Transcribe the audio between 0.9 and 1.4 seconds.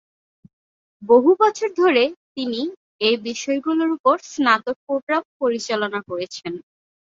বহু